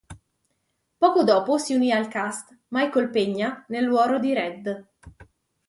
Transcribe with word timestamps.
Poco 0.97 1.23
dopo 1.23 1.59
si 1.59 1.75
unì 1.75 1.91
al 1.91 2.07
cast 2.07 2.57
Michael 2.69 3.11
Peña 3.11 3.63
nel 3.67 3.85
ruolo 3.85 4.17
di 4.17 4.33
Red. 4.33 4.87